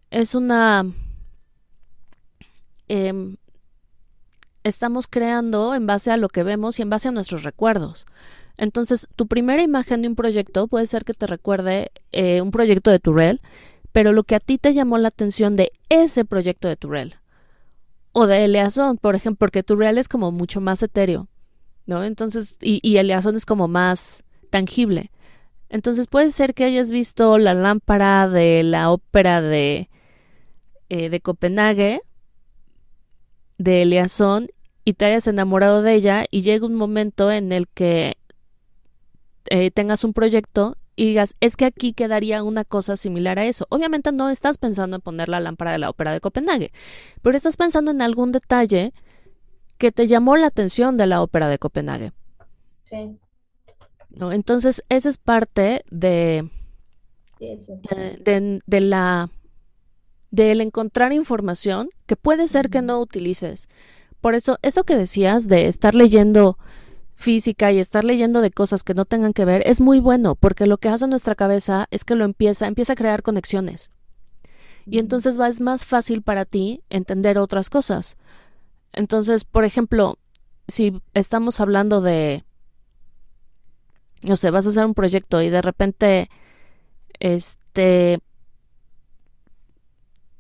[0.10, 0.86] Es una
[2.88, 3.38] Em,
[4.64, 8.06] estamos creando en base a lo que vemos y en base a nuestros recuerdos.
[8.58, 12.90] Entonces, tu primera imagen de un proyecto puede ser que te recuerde eh, un proyecto
[12.90, 13.42] de Turrell,
[13.92, 17.16] pero lo que a ti te llamó la atención de ese proyecto de Turrell.
[18.14, 21.28] O de Eleazón, por ejemplo, porque Turrell es como mucho más etéreo,
[21.86, 22.04] ¿no?
[22.04, 25.12] Entonces, y, y es como más tangible.
[25.70, 29.90] Entonces puede ser que hayas visto la lámpara de la ópera de,
[30.90, 32.02] eh, de Copenhague
[33.58, 34.50] de Eleazón
[34.86, 38.16] y te hayas enamorado de ella y llega un momento en el que
[39.50, 43.68] eh, tengas un proyecto y digas, es que aquí quedaría una cosa similar a eso.
[43.70, 46.72] Obviamente no estás pensando en poner la lámpara de la ópera de Copenhague,
[47.22, 48.94] pero estás pensando en algún detalle
[49.78, 52.14] que te llamó la atención de la ópera de Copenhague.
[52.90, 53.20] Sí.
[54.10, 54.32] ¿No?
[54.32, 56.50] Entonces, esa es parte de,
[57.40, 59.30] de, de, de la
[60.32, 63.70] del encontrar información que puede ser que no utilices.
[64.22, 66.58] Por eso, eso que decías de estar leyendo
[67.16, 70.68] física y estar leyendo de cosas que no tengan que ver es muy bueno, porque
[70.68, 73.92] lo que hace nuestra cabeza es que lo empieza, empieza a crear conexiones.
[74.86, 78.18] Y entonces va, es más fácil para ti entender otras cosas.
[78.94, 80.18] Entonces, por ejemplo,
[80.68, 82.46] si estamos hablando de,
[84.24, 86.30] no sé, vas a hacer un proyecto y de repente,
[87.20, 88.20] este,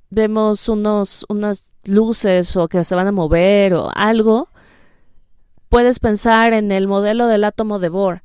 [0.10, 4.50] vemos unos, unas luces o que se van a mover o algo,
[5.70, 8.24] puedes pensar en el modelo del átomo de Bohr.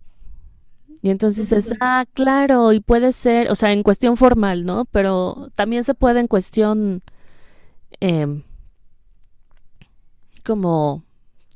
[1.04, 4.84] Y entonces dices, ah, claro, y puede ser, o sea, en cuestión formal, ¿no?
[4.84, 7.02] Pero también se puede en cuestión
[7.98, 8.44] em,
[10.44, 11.02] como,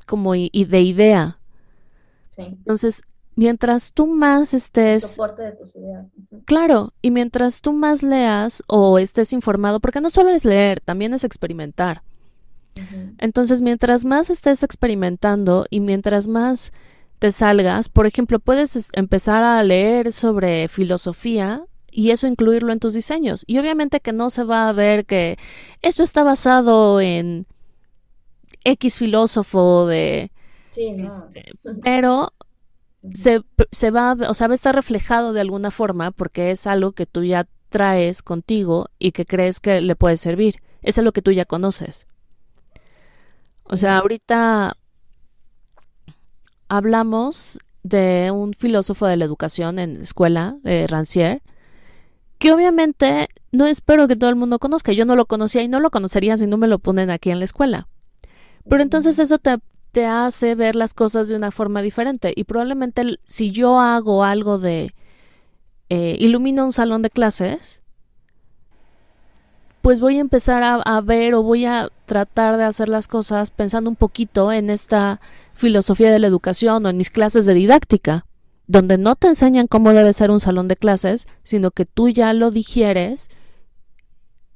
[0.05, 1.39] como y, de idea.
[2.35, 2.41] Sí.
[2.41, 3.03] Entonces,
[3.37, 5.17] mientras tú más estés...
[6.45, 11.13] Claro, y mientras tú más leas o estés informado, porque no solo es leer, también
[11.13, 12.01] es experimentar.
[13.17, 16.73] Entonces, mientras más estés experimentando y mientras más
[17.19, 22.93] te salgas, por ejemplo, puedes empezar a leer sobre filosofía y eso incluirlo en tus
[22.93, 23.43] diseños.
[23.47, 25.37] Y obviamente que no se va a ver que
[25.81, 27.45] esto está basado en
[28.63, 30.31] X filósofo de...
[30.71, 31.07] Sí, no.
[31.07, 31.51] Este,
[31.83, 32.31] pero
[33.13, 33.41] se,
[33.71, 37.05] se va, o sea, va a estar reflejado de alguna forma porque es algo que
[37.05, 40.55] tú ya traes contigo y que crees que le puede servir.
[40.81, 42.07] Es lo que tú ya conoces.
[43.63, 44.77] O sea, ahorita
[46.69, 51.41] hablamos de un filósofo de la educación en la escuela, de Rancière,
[52.37, 54.93] que obviamente no espero que todo el mundo conozca.
[54.93, 57.39] Yo no lo conocía y no lo conocería si no me lo ponen aquí en
[57.39, 57.87] la escuela.
[58.69, 59.57] Pero entonces eso te,
[59.91, 62.33] te hace ver las cosas de una forma diferente.
[62.35, 64.93] Y probablemente si yo hago algo de
[65.89, 67.81] eh, ilumino un salón de clases,
[69.81, 73.51] pues voy a empezar a, a, ver o voy a tratar de hacer las cosas
[73.51, 75.21] pensando un poquito en esta
[75.53, 78.25] filosofía de la educación o en mis clases de didáctica,
[78.67, 82.33] donde no te enseñan cómo debe ser un salón de clases, sino que tú ya
[82.33, 83.29] lo digieres,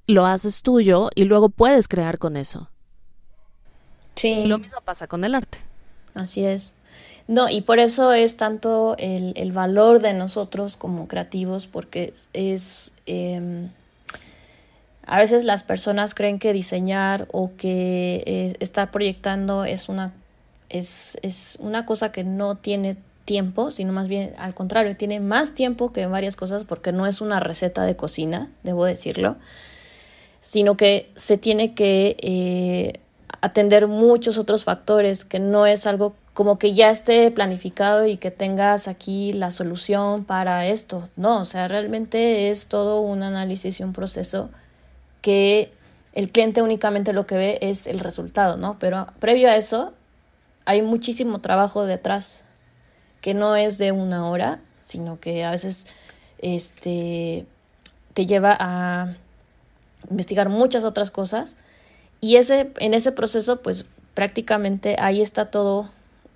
[0.06, 2.70] lo haces tuyo y luego puedes crear con eso.
[4.15, 4.45] Sí.
[4.45, 5.60] lo mismo pasa con el arte.
[6.13, 6.76] Así es.
[7.28, 12.93] No, y por eso es tanto el, el valor de nosotros como creativos, porque es...
[13.06, 13.69] Em,
[15.06, 20.13] a veces las personas creen que diseñar o que eh, estar proyectando es una,
[20.69, 22.95] es, es una cosa que no tiene
[23.26, 27.19] tiempo, sino más bien al contrario, tiene más tiempo que varias cosas porque no es
[27.19, 29.36] una receta de cocina, debo decirlo,
[30.39, 33.01] sino que se tiene que eh,
[33.41, 38.32] atender muchos otros factores, que no es algo como que ya esté planificado y que
[38.32, 41.10] tengas aquí la solución para esto.
[41.15, 44.49] No, o sea, realmente es todo un análisis y un proceso
[45.21, 45.73] que
[46.13, 48.77] el cliente únicamente lo que ve es el resultado, ¿no?
[48.80, 49.93] Pero previo a eso
[50.65, 52.43] hay muchísimo trabajo detrás
[53.21, 55.88] que no es de una hora, sino que a veces
[56.39, 57.45] este
[58.13, 59.13] te lleva a
[60.10, 61.56] investigar muchas otras cosas
[62.21, 65.89] y ese, en ese proceso, pues prácticamente ahí está todo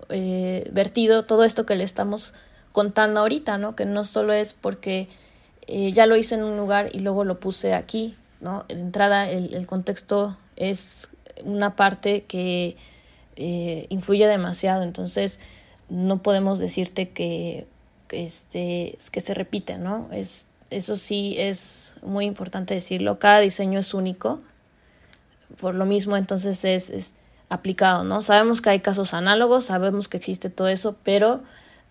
[0.10, 2.34] eh, vertido, todo esto que le estamos
[2.72, 3.76] contando ahorita, ¿no?
[3.76, 5.08] Que no solo es porque
[5.68, 8.66] eh, ya lo hice en un lugar y luego lo puse aquí, ¿no?
[8.68, 11.10] De entrada el, contexto es
[11.44, 12.78] una parte que
[13.36, 15.40] eh, influye demasiado, entonces
[15.90, 17.68] no podemos decirte que,
[18.10, 20.10] este, que se repite, ¿no?
[20.12, 24.42] Es, eso sí es muy importante decirlo, cada diseño es único,
[25.60, 27.14] por lo mismo entonces es, es
[27.50, 28.22] aplicado, ¿no?
[28.22, 31.42] Sabemos que hay casos análogos, sabemos que existe todo eso, pero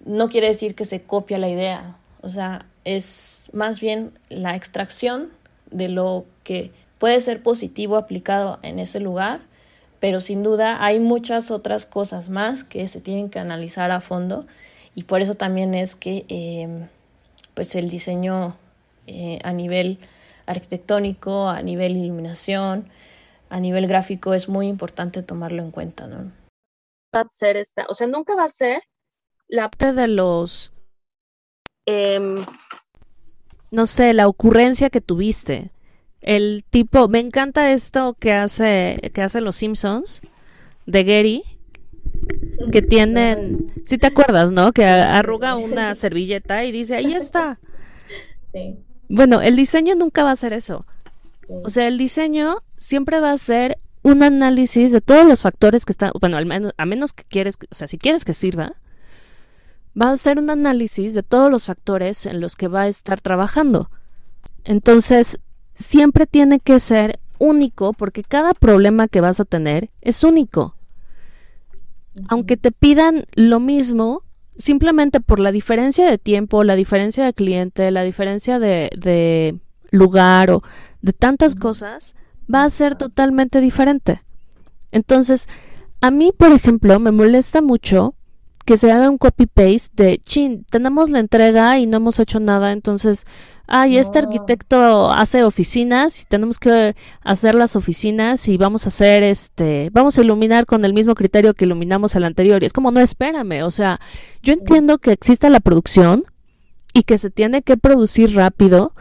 [0.05, 5.31] no quiere decir que se copia la idea, o sea, es más bien la extracción
[5.71, 9.41] de lo que puede ser positivo aplicado en ese lugar,
[10.01, 14.47] pero sin duda hay muchas otras cosas más que se tienen que analizar a fondo
[14.95, 16.87] y por eso también es que eh,
[17.55, 18.57] pues el diseño
[19.07, 19.99] eh, a nivel
[20.47, 22.89] arquitectónico, a nivel iluminación,
[23.49, 26.33] a nivel gráfico es muy importante tomarlo en cuenta, ¿no?
[27.15, 28.83] Va a ser esta, o sea, nunca va a ser
[29.49, 30.73] la parte de los,
[31.87, 32.45] em,
[33.71, 35.71] no sé, la ocurrencia que tuviste.
[36.21, 40.23] El tipo, me encanta esto que hace, que hace los Simpsons
[40.87, 41.43] de Gary,
[42.73, 44.73] que tienen, si te acuerdas, ¿no?
[44.73, 47.61] Que arruga una servilleta y dice, ahí está.
[49.09, 50.87] Bueno, el diseño nunca va a ser eso.
[51.49, 55.93] O sea, el diseño siempre va a ser un análisis de todos los factores que
[55.93, 58.75] están, bueno, al menos, a menos que quieres, o sea, si quieres que sirva,
[60.01, 63.21] va a ser un análisis de todos los factores en los que va a estar
[63.21, 63.91] trabajando.
[64.65, 65.41] Entonces,
[65.73, 70.77] siempre tiene que ser único porque cada problema que vas a tener es único.
[72.29, 74.23] Aunque te pidan lo mismo,
[74.57, 79.59] simplemente por la diferencia de tiempo, la diferencia de cliente, la diferencia de, de
[79.91, 80.63] lugar o
[81.05, 82.17] de tantas cosas,
[82.53, 84.23] va a ser totalmente diferente.
[84.91, 85.49] Entonces,
[86.01, 88.15] a mí, por ejemplo, me molesta mucho
[88.65, 92.73] que se haga un copy-paste de, chin, tenemos la entrega y no hemos hecho nada,
[92.73, 93.27] entonces,
[93.67, 99.23] ay, este arquitecto hace oficinas y tenemos que hacer las oficinas y vamos a hacer
[99.23, 102.63] este, vamos a iluminar con el mismo criterio que iluminamos el anterior.
[102.63, 104.01] Y es como, no, espérame, o sea,
[104.43, 106.25] yo entiendo que exista la producción
[106.95, 108.95] y que se tiene que producir rápido,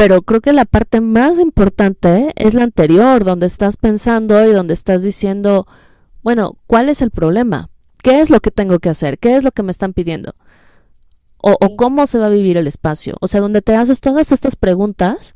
[0.00, 4.72] pero creo que la parte más importante es la anterior, donde estás pensando y donde
[4.72, 5.66] estás diciendo,
[6.22, 7.68] bueno, ¿cuál es el problema?
[8.02, 9.18] ¿Qué es lo que tengo que hacer?
[9.18, 10.34] ¿Qué es lo que me están pidiendo?
[11.36, 13.18] O, cómo se va a vivir el espacio.
[13.20, 15.34] O sea, donde te haces todas estas preguntas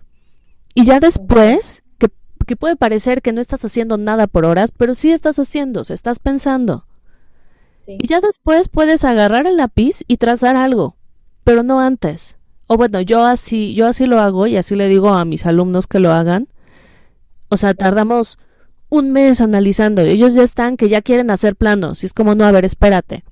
[0.72, 2.08] y ya después, que,
[2.46, 5.84] que puede parecer que no estás haciendo nada por horas, pero sí estás haciendo, o
[5.84, 6.86] sea, estás pensando.
[7.86, 10.96] Y ya después puedes agarrar el lápiz y trazar algo,
[11.44, 12.38] pero no antes.
[12.66, 15.86] O bueno, yo así, yo así lo hago y así le digo a mis alumnos
[15.86, 16.48] que lo hagan.
[17.48, 18.38] O sea, tardamos
[18.88, 20.02] un mes analizando.
[20.02, 22.02] Ellos ya están que ya quieren hacer planos.
[22.02, 23.24] Y es como, no, a ver, espérate.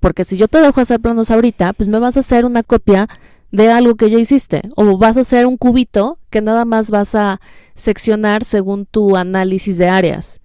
[0.00, 3.08] Porque si yo te dejo hacer planos ahorita, pues me vas a hacer una copia
[3.52, 4.62] de algo que ya hiciste.
[4.76, 7.40] O vas a hacer un cubito que nada más vas a
[7.74, 10.40] seccionar según tu análisis de áreas.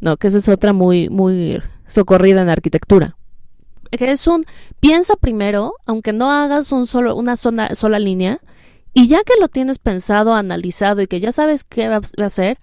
[0.00, 3.17] No, que esa es otra muy, muy socorrida en arquitectura.
[3.90, 4.44] Es un
[4.80, 8.40] piensa primero, aunque no hagas un solo, una sola, sola línea,
[8.94, 12.58] y ya que lo tienes pensado, analizado y que ya sabes qué va a hacer,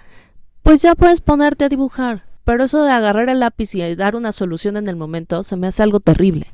[0.63, 2.23] pues ya puedes ponerte a dibujar.
[2.43, 5.67] Pero eso de agarrar el lápiz y dar una solución en el momento se me
[5.67, 6.47] hace algo terrible.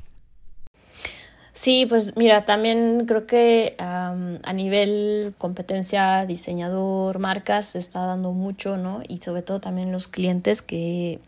[1.53, 8.77] Sí, pues mira, también creo que a nivel competencia, diseñador, marcas, se está dando mucho,
[8.77, 9.01] ¿no?
[9.05, 11.19] Y sobre todo también los clientes que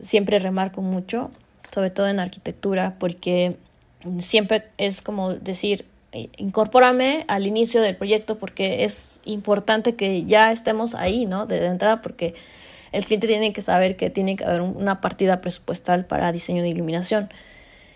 [0.00, 1.30] siempre remarco mucho,
[1.72, 3.56] sobre todo en arquitectura, porque
[4.18, 10.94] siempre es como decir, incorpórame al inicio del proyecto porque es importante que ya estemos
[10.94, 11.46] ahí, ¿no?
[11.46, 12.34] De entrada porque
[12.92, 16.68] el cliente tiene que saber que tiene que haber una partida presupuestal para diseño de
[16.68, 17.28] iluminación.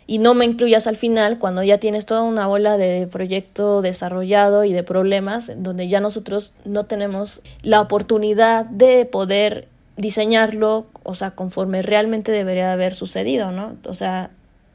[0.06, 4.64] Y no me incluyas al final cuando ya tienes toda una bola de proyecto desarrollado
[4.64, 11.32] y de problemas donde ya nosotros no tenemos la oportunidad de poder diseñarlo, o sea,
[11.32, 13.76] conforme realmente debería haber sucedido, ¿no?
[13.86, 14.30] O sea,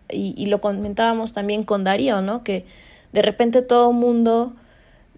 [0.09, 2.43] y, y lo comentábamos también con Darío, ¿no?
[2.43, 2.65] Que
[3.11, 4.53] de repente todo el mundo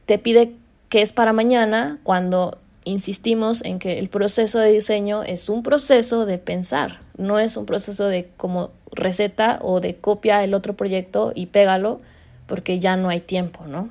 [0.05, 0.55] te pide
[0.89, 6.25] que es para mañana cuando insistimos en que el proceso de diseño es un proceso
[6.25, 11.31] de pensar, no es un proceso de como receta o de copia el otro proyecto
[11.35, 12.01] y pégalo
[12.47, 13.89] porque ya no hay tiempo, ¿no?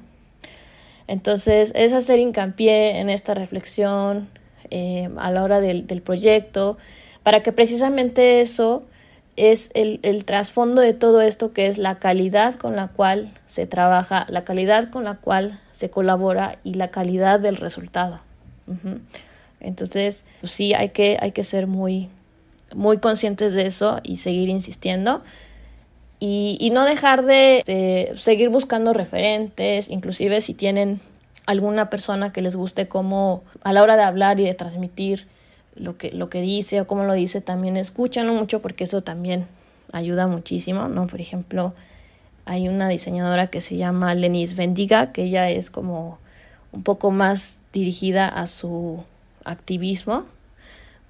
[1.07, 4.29] Entonces es hacer hincapié en esta reflexión
[4.71, 6.79] eh, a la hora del, del proyecto
[7.23, 8.85] para que precisamente eso
[9.37, 13.67] es el, el trasfondo de todo esto que es la calidad con la cual se
[13.67, 18.21] trabaja, la calidad con la cual se colabora y la calidad del resultado.
[19.61, 22.09] Entonces, pues sí, hay que, hay que ser muy,
[22.75, 25.23] muy conscientes de eso y seguir insistiendo.
[26.19, 31.01] Y, y no dejar de, de, seguir buscando referentes, inclusive si tienen
[31.51, 35.27] alguna persona que les guste como a la hora de hablar y de transmitir
[35.75, 39.47] lo que, lo que dice o cómo lo dice, también escúchanlo mucho porque eso también
[39.93, 41.07] ayuda muchísimo, ¿no?
[41.07, 41.75] Por ejemplo,
[42.45, 46.19] hay una diseñadora que se llama Lenis Vendiga, que ella es como
[46.73, 49.03] un poco más dirigida a su
[49.45, 50.25] activismo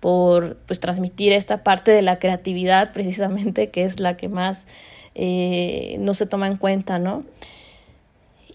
[0.01, 4.67] por pues transmitir esta parte de la creatividad precisamente que es la que más
[5.15, 7.25] eh, no se toma en cuenta, ¿no?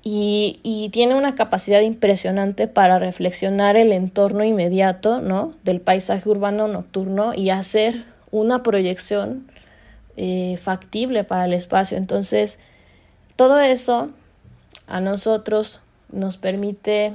[0.08, 5.51] Y, y, tiene una capacidad impresionante para reflexionar el entorno inmediato, ¿no?
[5.64, 9.47] Del paisaje urbano nocturno y hacer una proyección
[10.18, 11.97] eh, factible para el espacio.
[11.97, 12.58] Entonces,
[13.36, 14.10] todo eso
[14.88, 15.82] a nosotros
[16.12, 17.14] nos permite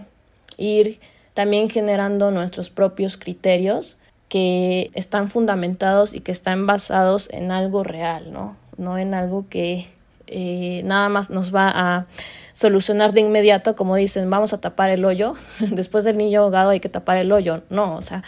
[0.58, 1.00] ir
[1.32, 3.96] también generando nuestros propios criterios
[4.28, 8.56] que están fundamentados y que están basados en algo real, ¿no?
[8.76, 9.88] No en algo que
[10.30, 12.06] eh, nada más nos va a
[12.52, 16.80] solucionar de inmediato, como dicen, vamos a tapar el hoyo, después del niño ahogado hay
[16.80, 17.62] que tapar el hoyo.
[17.68, 18.22] No, o sea,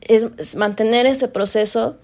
[0.00, 1.96] es mantener ese proceso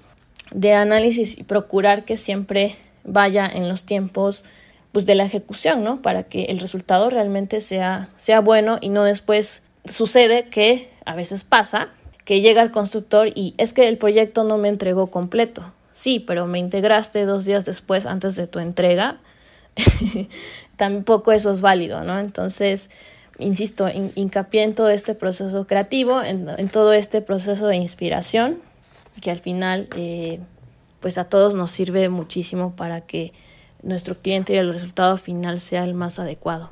[0.50, 4.44] de análisis y procurar que siempre vaya en los tiempos
[4.92, 6.02] pues de la ejecución, ¿no?
[6.02, 11.44] Para que el resultado realmente sea, sea bueno y no después sucede que a veces
[11.44, 11.88] pasa
[12.24, 15.62] que llega el constructor y es que el proyecto no me entregó completo.
[15.92, 19.20] Sí, pero me integraste dos días después antes de tu entrega.
[20.76, 22.18] Tampoco eso es válido, ¿no?
[22.18, 22.90] Entonces,
[23.38, 28.58] insisto, hincapié en todo este proceso creativo, en, todo este proceso de inspiración
[29.20, 30.40] que al final eh,
[31.00, 33.32] pues a todos nos sirve muchísimo para que
[33.82, 36.70] nuestro cliente y el resultado final sea el más adecuado.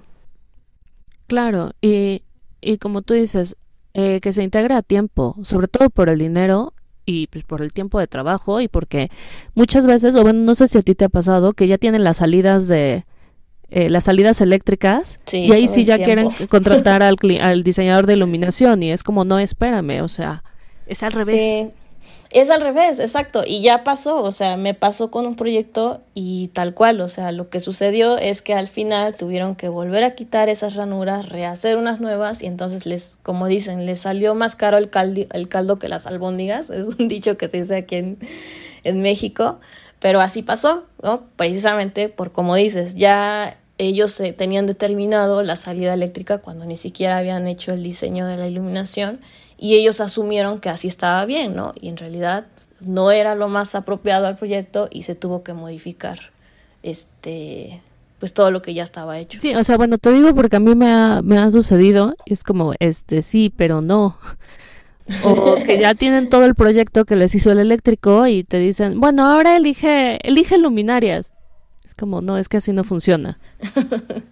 [1.27, 2.23] Claro, y,
[2.61, 3.57] y como tú dices,
[3.95, 6.73] eh, que se integre a tiempo, sobre todo por el dinero
[7.13, 9.11] y pues por el tiempo de trabajo y porque
[9.55, 12.05] muchas veces, o bueno, no sé si a ti te ha pasado, que ya tienen
[12.05, 13.05] las salidas de,
[13.71, 18.83] eh, las salidas eléctricas y ahí sí ya quieren contratar al, al diseñador de iluminación
[18.83, 20.45] y es como, no, espérame, o sea,
[20.87, 21.41] es al revés.
[21.41, 21.82] Sí.
[22.33, 23.43] Es al revés, exacto.
[23.47, 27.31] Y ya pasó, o sea, me pasó con un proyecto y tal cual, o sea,
[27.31, 31.77] lo que sucedió es que al final tuvieron que volver a quitar esas ranuras, rehacer
[31.77, 35.79] unas nuevas y entonces les, como dicen, les salió más caro el, caldo, el caldo
[35.79, 38.19] que las albóndigas, es un dicho que se dice aquí en,
[38.83, 39.61] en México,
[40.01, 41.25] pero así pasó, ¿no?
[41.37, 47.19] Precisamente por como dices, ya ellos se tenían determinado la salida eléctrica cuando ni siquiera
[47.19, 49.21] habían hecho el diseño de la iluminación
[49.63, 51.73] y ellos asumieron que así estaba bien, ¿no?
[51.81, 52.47] Y en realidad
[52.81, 56.19] no era lo más apropiado al proyecto y se tuvo que modificar
[56.83, 57.81] este
[58.19, 59.39] pues todo lo que ya estaba hecho.
[59.41, 62.43] Sí, o sea, bueno, te digo porque a mí me ha, me ha sucedido, es
[62.43, 64.17] como, este, sí, pero no.
[65.25, 68.99] O que ya tienen todo el proyecto que les hizo el eléctrico y te dicen,
[68.99, 71.35] bueno, ahora elige, elige luminarias.
[71.85, 73.39] Es como, no, es que así no funciona.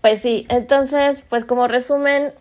[0.00, 2.32] pues sí, entonces, pues como resumen,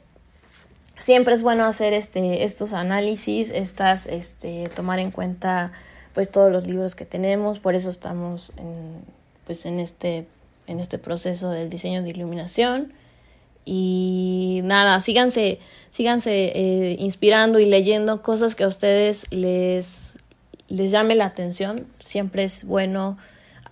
[0.97, 5.71] siempre es bueno hacer este, estos análisis, estas, este, tomar en cuenta
[6.13, 9.03] pues todos los libros que tenemos, por eso estamos en,
[9.45, 10.25] pues en este,
[10.65, 12.93] en este proceso del diseño de iluminación.
[13.65, 20.15] Y nada, síganse, síganse eh, inspirando y leyendo cosas que a ustedes les,
[20.69, 21.85] les llame la atención.
[21.99, 23.17] Siempre es bueno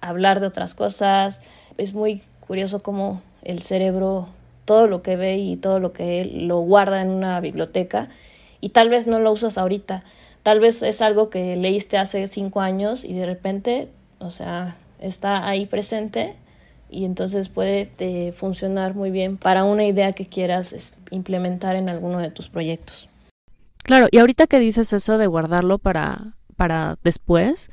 [0.02, 1.42] hablar de otras cosas.
[1.78, 4.28] Es muy curioso cómo el cerebro
[4.66, 8.10] todo lo que ve y todo lo que él lo guarda en una biblioteca
[8.62, 10.04] y tal vez no lo usas ahorita.
[10.44, 13.90] Tal vez es algo que leíste hace cinco años y de repente,
[14.20, 16.36] o sea, está ahí presente
[16.90, 22.20] y entonces puede eh, funcionar muy bien para una idea que quieras implementar en alguno
[22.20, 23.10] de tus proyectos.
[23.84, 27.70] Claro, y ahorita que dices eso de guardarlo para, para después,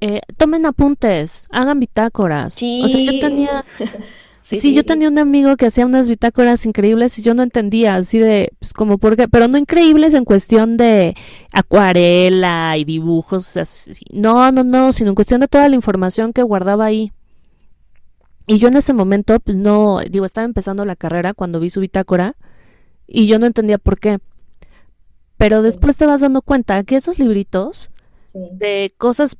[0.00, 2.54] eh, tomen apuntes, hagan bitácoras.
[2.54, 2.82] Sí.
[2.84, 3.64] O sea, yo tenía,
[4.56, 8.18] Sí, yo tenía un amigo que hacía unas bitácoras increíbles y yo no entendía, así
[8.18, 11.14] de, pues como por qué, pero no increíbles en cuestión de
[11.52, 13.92] acuarela y dibujos, así.
[14.10, 17.12] no, no, no, sino en cuestión de toda la información que guardaba ahí.
[18.46, 21.80] Y yo en ese momento, pues no, digo, estaba empezando la carrera cuando vi su
[21.80, 22.34] bitácora
[23.06, 24.18] y yo no entendía por qué.
[25.36, 27.90] Pero después te vas dando cuenta que esos libritos
[28.32, 29.36] de cosas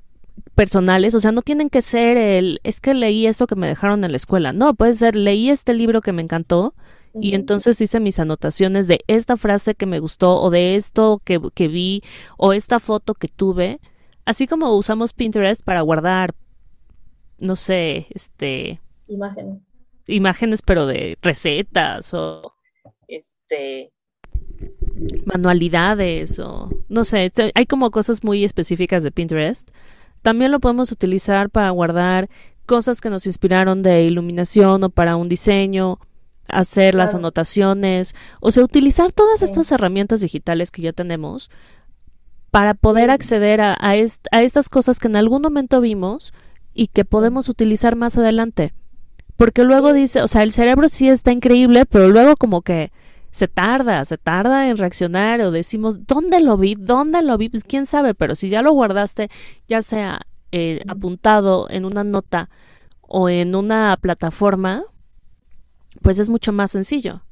[0.58, 4.02] personales, o sea, no tienen que ser el, es que leí esto que me dejaron
[4.02, 6.74] en la escuela, no, puede ser, leí este libro que me encantó
[7.20, 11.40] y entonces hice mis anotaciones de esta frase que me gustó o de esto que,
[11.54, 12.02] que vi
[12.38, 13.78] o esta foto que tuve,
[14.24, 16.34] así como usamos Pinterest para guardar,
[17.38, 18.80] no sé, este...
[19.06, 19.60] Imágenes.
[20.08, 22.52] Imágenes, pero de recetas o
[23.06, 23.92] este
[25.24, 29.70] manualidades o no sé, este, hay como cosas muy específicas de Pinterest
[30.22, 32.28] también lo podemos utilizar para guardar
[32.66, 35.98] cosas que nos inspiraron de iluminación o para un diseño.
[36.50, 39.44] hacer las anotaciones, o sea, utilizar todas Sí.
[39.44, 41.50] estas herramientas digitales que ya tenemos
[42.50, 46.32] para poder acceder a, a, est- a estas cosas que en algún momento vimos
[46.72, 48.72] y que podemos utilizar más adelante.
[49.36, 52.92] Porque luego dice, o sea, el cerebro sí está increíble, pero luego como que
[53.30, 56.74] se tarda, se tarda en reaccionar o decimos, ¿dónde lo vi?
[56.74, 57.48] ¿Dónde lo vi?
[57.48, 59.30] Pues quién sabe, pero si ya lo guardaste,
[59.68, 60.22] ya sea
[60.52, 62.48] eh, apuntado en una nota
[63.02, 64.82] o en una plataforma,
[66.02, 67.22] pues es mucho más sencillo.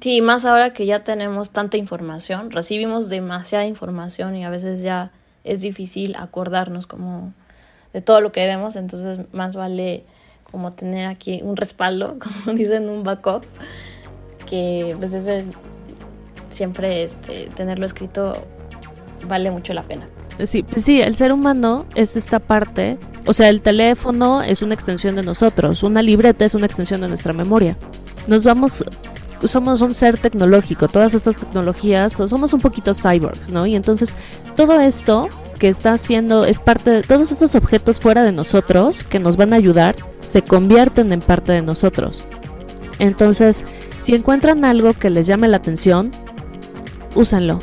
[0.00, 5.10] Sí, más ahora que ya tenemos tanta información, recibimos demasiada información y a veces ya
[5.42, 7.32] es difícil acordarnos como
[7.92, 10.04] de todo lo que vemos, entonces más vale
[10.50, 13.44] como tener aquí un respaldo, como dicen, un backup,
[14.48, 15.44] que pues ese
[16.48, 18.42] siempre este tenerlo escrito
[19.28, 20.08] vale mucho la pena.
[20.44, 24.74] Sí, pues sí, el ser humano es esta parte, o sea, el teléfono es una
[24.74, 27.78] extensión de nosotros, una libreta es una extensión de nuestra memoria.
[28.26, 28.84] Nos vamos,
[29.42, 33.64] somos un ser tecnológico, todas estas tecnologías, somos un poquito cyborgs, ¿no?
[33.66, 34.14] Y entonces
[34.56, 35.28] todo esto
[35.58, 39.54] que está haciendo es parte de todos estos objetos fuera de nosotros que nos van
[39.54, 42.22] a ayudar, se convierten en parte de nosotros.
[42.98, 43.64] Entonces,
[44.00, 46.10] si encuentran algo que les llame la atención,
[47.14, 47.58] úsenlo.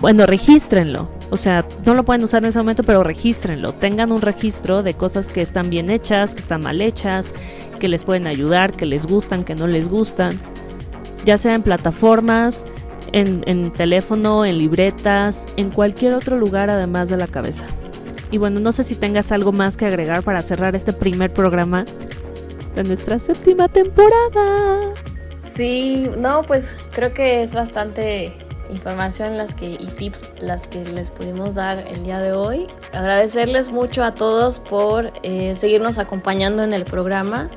[0.00, 1.10] Bueno, regístrenlo.
[1.30, 3.72] O sea, no lo pueden usar en ese momento, pero regístrenlo.
[3.72, 7.32] Tengan un registro de cosas que están bien hechas, que están mal hechas,
[7.78, 10.40] que les pueden ayudar, que les gustan, que no les gustan.
[11.24, 12.64] Ya sea en plataformas,
[13.12, 17.66] en, en teléfono, en libretas, en cualquier otro lugar además de la cabeza.
[18.30, 21.84] Y bueno, no sé si tengas algo más que agregar para cerrar este primer programa
[22.74, 24.94] de nuestra séptima temporada.
[25.52, 28.32] Sí, no, pues creo que es bastante
[28.70, 32.68] información las que y tips las que les pudimos dar el día de hoy.
[32.92, 37.50] Agradecerles mucho a todos por eh, seguirnos acompañando en el programa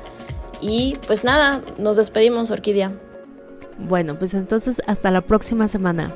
[0.60, 2.92] y pues nada, nos despedimos, Orquídea.
[3.78, 6.12] Bueno, pues entonces hasta la próxima semana.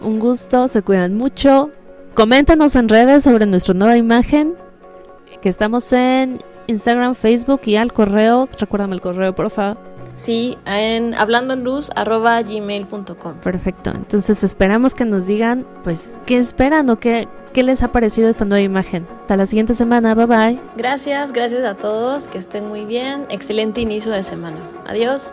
[0.00, 1.70] Un gusto, se cuidan mucho.
[2.14, 4.54] Coméntanos en redes sobre nuestra nueva imagen,
[5.42, 6.38] que estamos en
[6.68, 8.48] Instagram, Facebook y al correo.
[8.56, 9.76] Recuérdame el correo, porfa.
[10.14, 13.34] Sí, en hablando en luz arroba gmail.com.
[13.40, 13.90] Perfecto.
[13.90, 18.44] Entonces esperamos que nos digan, pues, qué esperan o qué, qué les ha parecido esta
[18.44, 19.06] nueva imagen.
[19.22, 20.14] Hasta la siguiente semana.
[20.14, 20.60] Bye bye.
[20.76, 23.26] Gracias, gracias a todos, que estén muy bien.
[23.28, 24.58] Excelente inicio de semana.
[24.86, 25.32] Adiós.